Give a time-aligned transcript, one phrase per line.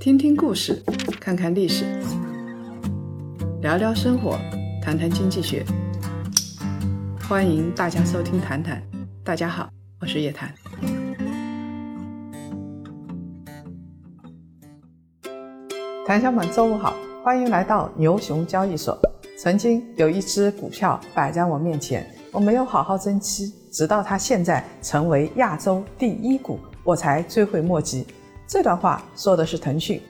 [0.00, 0.80] 听听故事，
[1.20, 1.84] 看看历史，
[3.60, 4.38] 聊聊生活，
[4.80, 5.66] 谈谈经济学。
[7.28, 8.80] 欢迎大家收听《谈谈》，
[9.24, 9.68] 大家好，
[10.00, 10.54] 我是叶檀。
[16.06, 16.94] 谭小们，周五好，
[17.24, 18.96] 欢迎来到牛熊交易所。
[19.36, 28.06] 曾经有一只股票摆在我面前，我没有好好珍惜，直到它现在成为亚洲第一股，我才追悔莫及。
[28.48, 30.00] 这段话说的是腾讯。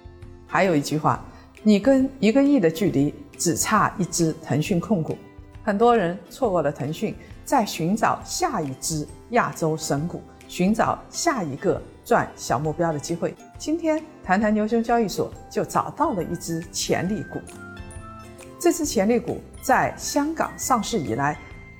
[0.47, 1.23] 还有一句话，
[1.65, 5.19] 你跟一个亿的距离只差一只腾讯控股。
[5.65, 7.13] 很多人错过了腾讯，
[7.45, 13.35] 在寻找下一只亚洲神股，寻找下一个赚小目标的机会。
[13.59, 17.41] 今天谈谈牛熊交易所就找到了一只潜力股。
[18.61, 21.37] 这只潜力股在香港上市以来，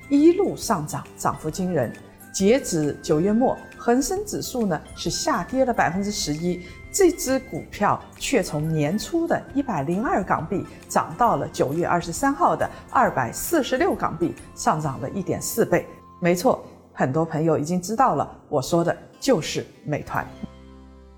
[0.09, 1.91] 一路上涨，涨幅惊人。
[2.31, 6.59] 截止九月末，恒生指数呢是下跌了百分之十一，
[6.91, 15.87] 这只股票却从年初的一百零二港币涨到了九月二十三号的二百四十六港币，上涨了一点四倍。
[16.19, 20.27] 没错，很多朋友已经知道了，我说的就是美团。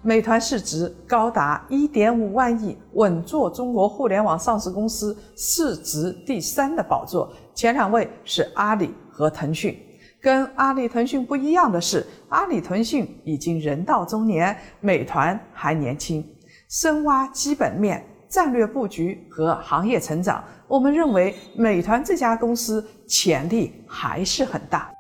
[0.04, 9.76] 美团市值高达一点五万亿，稳坐中国互联网上市公司市值第三的宝座，前两位是阿里和腾讯。
[10.22, 16.24] 跟阿里、腾讯不一样的是，阿里、腾讯已经人到中年，美团还年轻。
[16.70, 24.92] 深挖基本面、战略布局和行业成长，我们认为美团这家公司潜力还是很大。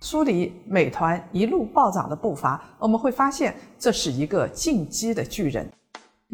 [0.00, 5.68] 梳理美团一路暴涨的步伐，我们会发现这是一个进击的巨人。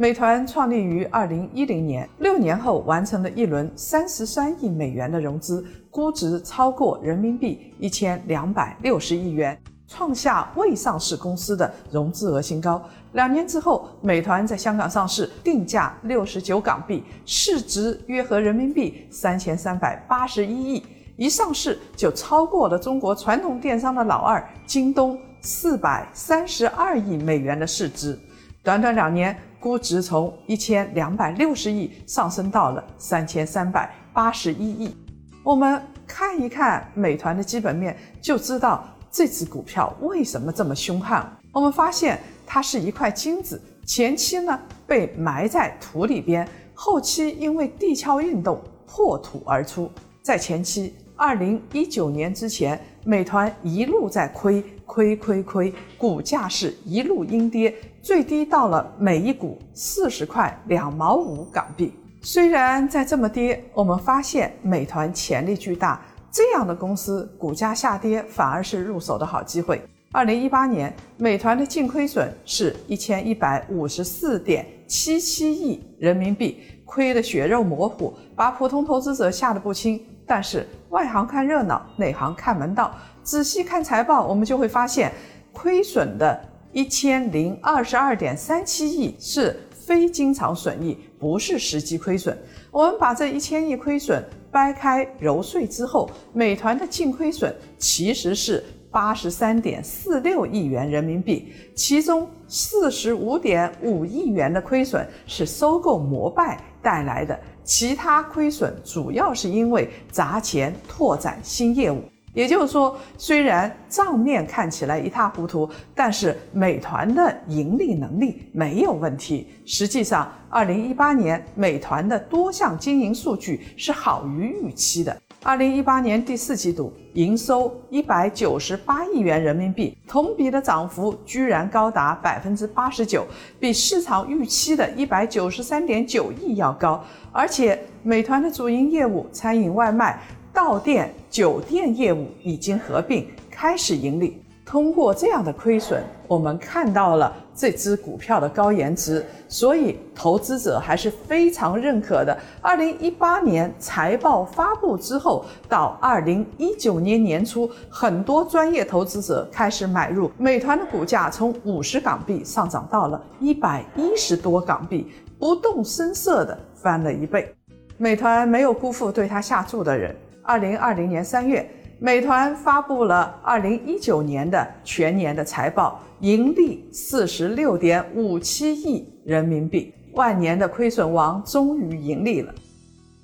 [0.00, 12.82] 美团创立于二零一零年，六年后完成了一轮三十三亿美元的融资，估值超过人民币一千两百六十亿元，创下未上市公司的融资额新高。
[13.12, 20.82] 两年之后，美团在香港上市，定价六十九港币，市值约合人民币三千三百八十一亿。
[21.18, 28.18] 一上市就超过了中国传统电商的老二京东四百三十二亿美元的市值，
[28.62, 34.96] 短短两年，估值从一千两百六十亿上升到了三千三百八十一亿。
[35.44, 41.30] 我们看一看美团的基本面，就知道这只股票为什么这么凶悍。
[41.52, 49.90] 我们发现它是一块金子，前期呢被埋在土里边，后期因为地壳运动破土而出，
[50.22, 50.94] 在前期。
[51.16, 61.92] 二零一九年之前，美团一路在亏，亏亏亏，股价是一路阴跌，最低到了每一股四十块两毛五港币。
[62.22, 69.80] 虽然在这么跌，我们发现美团潜力巨大，这样的公司股价下跌反而是入手的好机会。
[70.10, 80.04] 二零一八年，美团的净亏损是一千一百五十四点七七亿人民币，亏得血肉模糊，把普通投资者吓得不轻。
[80.30, 82.94] 但是外行看热闹，内行看门道。
[83.24, 85.10] 仔细看财报，我们就会发现，
[85.52, 92.38] 亏损的一千零二十二点三七亿是非经常损益，不是实际亏损。
[92.70, 107.38] 我们把这一千亿亏损掰开揉碎之后，美团的净亏损其实是八十三点四六亿元人民币，其中四十五点五亿元的亏损是收购摩拜带来的。
[107.64, 112.02] 其他亏损主要是因为砸钱拓展新业务，
[112.34, 119.46] 也就是说，虽然账面看起来一塌糊涂，但是美团的盈利能力没有问题。
[119.66, 125.16] 实际上，二零一八年美团的多项经营数据是好于预期的。
[125.42, 133.26] 二零一八年第四季度营收一百九十八亿元人民币，同比的涨幅居然高达百分之八十九，
[133.58, 137.02] 比市场预期的一百九十三点九亿要高。
[137.32, 140.20] 而且，美团的主营业务餐饮外卖、
[140.52, 144.39] 到店、酒店业务已经合并，开始盈利。
[144.70, 152.38] 通过这样的亏损，我们看到了这只股票的高颜值，所以投资者还是非常认可的。
[152.62, 167.52] 二零一八年财报发布之后，到二零一九年年初，很多专业投资者开始买入美团的股价，从五十港币上涨到了一百一十多港币，不动声色的翻了一倍。
[167.96, 170.14] 美团没有辜负对他下注的人。
[170.44, 171.68] 二零二零年三月。
[172.02, 182.54] 美团发布了二零一九年的全年的财报，盈利四十六点五七亿人民币，万年的亏损王终于盈利了。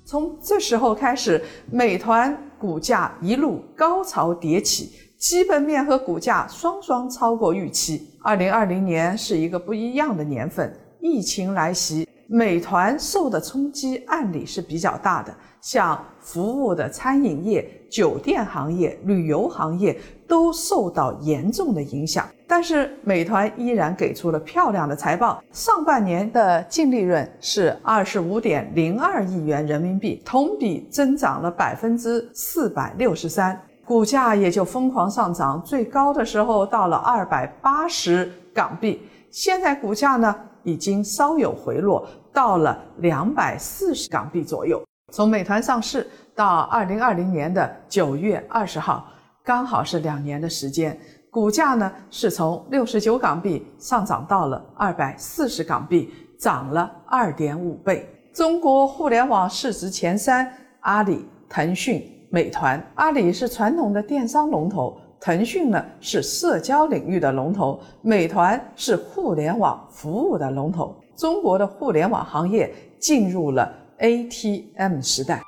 [0.05, 8.07] 从这时候开始，美团股价一路高潮迭起，基本面和股价双双超过预期。
[8.21, 19.97] 二零二零年是一个不一样的年份，疫情来袭，美团受的冲击按理是比较大的，像服务的餐饮业、酒店行业、旅游行业
[20.27, 22.27] 都受到严重的影响。
[22.45, 33.59] 但是美团依然给出了漂亮的财报，上半年的净利润是二十五点零二亿元人民币，同比增长了百分之四百六十三。
[33.85, 39.01] 股价也就疯狂上涨，最高的时候到了二百八十港币。
[39.29, 40.33] 现在股价呢
[40.67, 44.83] 已经稍有回落，到了两百四十港币左右。
[45.13, 46.05] 从美团上市
[46.35, 49.07] 到二零二零年的九月二十号，
[49.45, 50.99] 刚好是两年的时间，
[51.31, 58.05] 股价呢是从六十九港币上涨到了二百四十港币，涨了二点五倍。
[58.33, 62.13] 中国互联网市值前三：阿里、腾讯。
[62.29, 70.95] 美团、阿里是传统的电商龙头，腾讯呢是社交领域的龙头，美团是互联网服务的龙头。
[71.15, 75.41] 中国的互联网行业进入了 ATM 时代。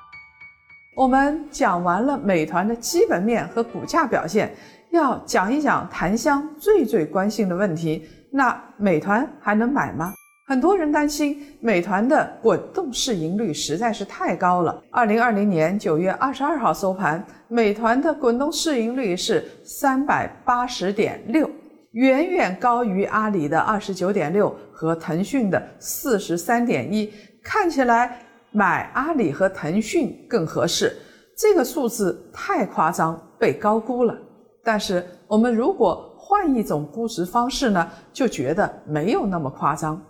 [0.95, 4.51] 我们讲完了美团的基本面和股价表现，
[4.89, 10.13] 要讲一讲檀香最最关心的问题：那美团还能买吗？
[10.50, 14.84] 很多人担心美团的滚动市盈率实在是太高了。
[14.90, 21.48] 二零二零年九月二十二号收盘，美团的滚动市盈率是三百八十点六，
[21.92, 27.13] 远远高于阿里的二十九点六和腾讯的四十三点一。
[27.44, 28.18] 看起来
[28.51, 30.92] 买阿里和腾讯更合适，
[31.38, 34.18] 这个数字太夸张，被高估了。
[34.63, 40.01] 但是我们如果换一种估值方式呢，就觉得没有那么夸张。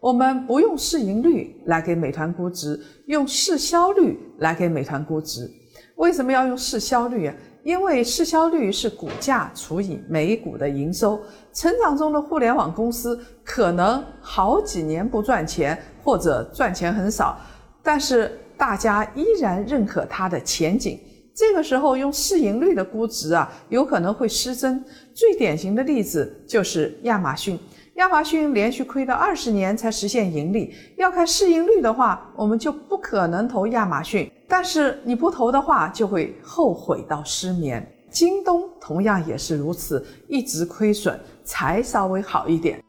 [0.00, 5.50] 我们不用市盈率来给美团估值，用市销率来给美团估值。
[5.96, 7.34] 为什么要用市销率啊？
[7.64, 11.20] 因为市销率是股价除以每股的营收。
[11.52, 17.36] 成长中的互联网公司可能好几年不赚钱，或者赚钱很少，
[17.82, 20.98] 但是大家依然认可它的前景。
[21.34, 24.82] 这个时候用市盈率的估值啊，有可能会失真。
[25.12, 27.58] 最典型的例子就是亚马逊。
[27.98, 34.30] 亚马逊连续亏了二十年才实现盈利，要看市盈率的话，我们就不可能投亚马逊。
[34.46, 37.84] 但是你不投的话，就会后悔到失眠。
[38.08, 42.80] 京东同样也是如此，一直亏损才稍微好一点。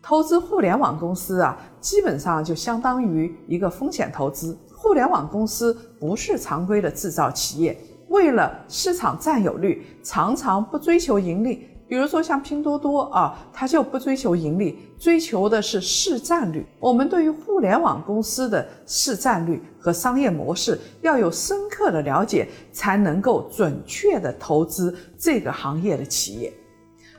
[0.00, 4.56] 投资互联网公司啊，基本上就相当于一个风险投资。
[4.74, 7.78] 互联网公司不是常规的制造企业，
[8.08, 11.67] 为了市场占有率，常常不追求盈利。
[11.88, 16.66] 比如说像拼多多啊，它就不追求盈利，追求的是市占率。
[16.78, 26.52] 我们对于互联网公司的市占率和商业模式要有深刻的了解，才能够准确的投资这个行业的企业。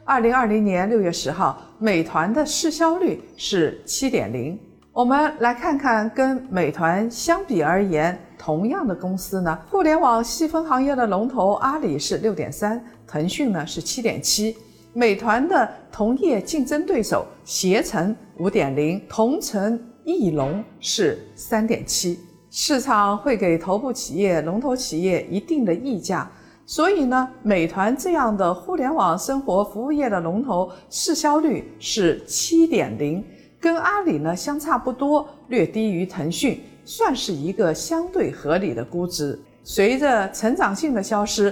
[0.05, 4.59] 二零二零年六月十号，美团的市销率是七点零。
[4.91, 12.83] 我们来看看跟美团相比而言，同样的公司呢，互联网细分行业的龙头阿里是六点三。
[13.09, 14.55] 腾讯呢是七点七，
[14.93, 22.19] 美团的同业竞争对手携程五点零，同城易龙是三点七。
[22.51, 26.31] 市场会给头部企业、龙头企业一定的溢价，
[26.67, 33.23] 所以呢，美团这样的互联网生活服务业的龙头市销率是七点零，
[33.59, 39.39] 跟阿里呢相差不多，略低于腾讯，算是一个相对合理的估值。
[39.63, 41.51] 随着成长性的消失。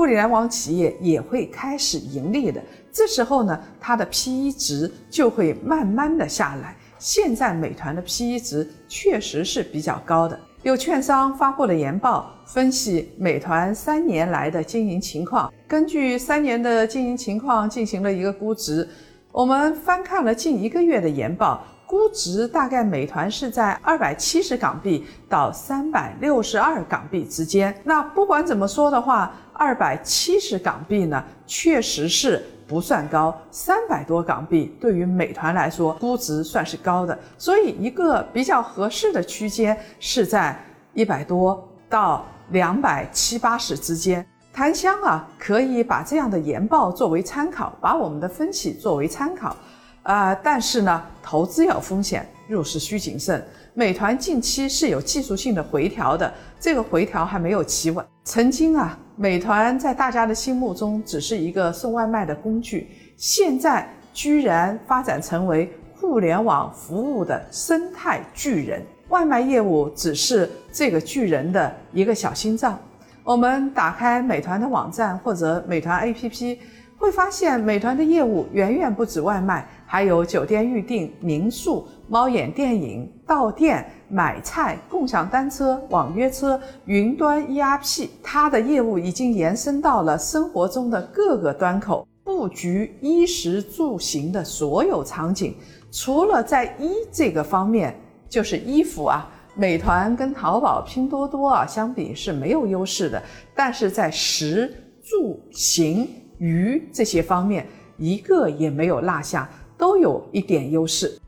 [0.00, 2.58] 互联网企业也会开始盈利的，
[2.90, 6.74] 这时候呢，它的 P/E 值就会慢慢的下来。
[6.98, 10.40] 现在美团的 P/E 值确实是比较高的。
[10.62, 18.88] 有券商发布了研报，分析美团三年来的经营情况，根据三年的经营情况进行了一个估值。
[19.30, 21.62] 我们翻看了近一个月的研报。
[21.90, 27.74] 估值大概美团是在二百七十港币到三百六十二港币之间。
[27.82, 33.36] 那不管怎么说的话，二百七十港币呢，确实是不算高。
[33.50, 37.18] 三百多港币对于美团来说，估值算是高的。
[37.36, 40.56] 所以一个比较合适的区间是在
[40.94, 44.24] 一百多到两百七八十之间。
[44.52, 49.56] 檀香啊，可以把这样的研报作为参考，把我们的分析作为参考。
[50.02, 53.44] 啊，但是呢，投资有风险，入市需谨慎。
[53.74, 58.04] 美团近期是有技术性的回调的，这个回调还没有企稳。
[58.24, 68.82] 曾经啊，美团在大家的心目中只是一个送外卖的工具，现在居然发展成为互联网服务的生态巨人。
[69.08, 72.78] 外卖业务只是这个巨人的一个小心脏。
[73.22, 76.58] 我们打开美团的网站或者美团 APP，
[77.00, 88.06] 会发现美团的业务远远不止外卖，还有酒店预订、民宿、猫眼电影、到店、买菜、共享单车、网约车、云端 ERP。
[88.22, 95.56] 它的业务已经延伸到了生活中的各个端口，布局衣食住行的所有场景。
[95.90, 99.26] 除了在衣这个方面，就是衣服啊。
[99.56, 103.20] 美团跟淘宝、拼多多啊相比是没有优势的，
[103.54, 106.06] 但是在食住行
[106.40, 107.66] 鱼这些方面，
[107.98, 111.18] 一个也没有落下，都有一点优势。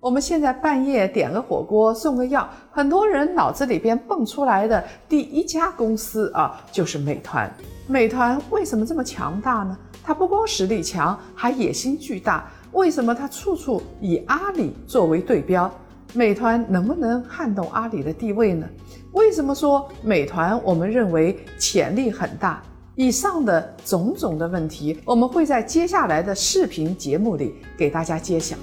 [0.00, 7.48] 我们现在半夜点个火锅，送个药，很多人脑子里边蹦出来的第一家公司啊，就是美团。
[7.86, 9.78] 美团为什么这么强大呢？
[10.02, 12.50] 它不光实力强，还野心巨大。
[12.72, 15.72] 为什么它处处以阿里作为对标？
[16.14, 18.66] 美团能不能撼动阿里的地位呢？
[19.12, 22.62] 为什么说美团我们认为潜力很大？
[22.98, 28.56] 以上的种种的问题，我们会在接下来的视频节目里给大家揭晓。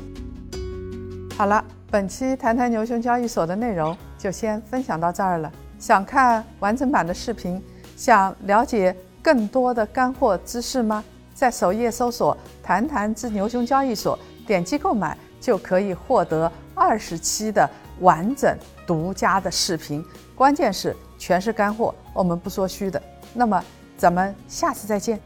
[1.38, 5.50] 好了，本期谈谈牛熊交易所的内容就先分享到这儿了。
[5.80, 7.63] 想看完整版的视频，
[7.96, 11.01] 想了解更多的干货知识吗？
[11.34, 16.51] 在首页搜索“谈谈之牛熊交易所”，点击购买就可以获得。
[16.74, 17.70] 二十期的
[18.01, 18.54] 完整
[18.86, 20.04] 独家的视频，
[20.36, 23.01] 关键是全是干货，我们不说虚的。
[23.34, 23.63] 那么
[23.98, 25.20] 咱们下次再见。